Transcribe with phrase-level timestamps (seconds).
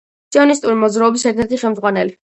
[0.35, 2.17] სიონისტური მოძრაობის ერთ-ერთი ხელმძღვანელი.